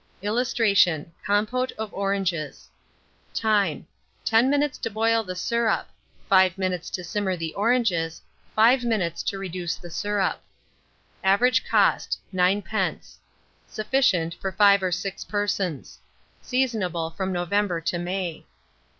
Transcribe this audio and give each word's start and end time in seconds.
[Illustration: 0.23 1.13
COMPÔTE 1.27 1.73
OF 1.73 1.93
ORANGES.] 1.93 2.69
Time. 3.35 3.85
10 4.25 4.49
minutes 4.49 4.79
to 4.79 4.89
boil 4.89 5.23
the 5.23 5.35
syrup; 5.35 5.89
5 6.27 6.57
minutes 6.57 6.89
to 6.89 7.03
simmer 7.03 7.37
the 7.37 7.53
oranges; 7.53 8.19
5 8.55 8.83
minutes 8.83 9.21
to 9.21 9.37
reduce 9.37 9.75
the 9.75 9.91
syrup. 9.91 10.41
Average 11.23 11.63
cost, 11.69 12.17
9d. 12.33 13.17
Sufficient 13.67 14.33
for 14.41 14.51
5 14.51 14.81
or 14.81 14.91
6 14.91 15.23
persons. 15.25 15.99
Seasonable 16.41 17.11
from 17.11 17.31
November 17.31 17.79
to 17.81 17.99
May. 17.99 18.45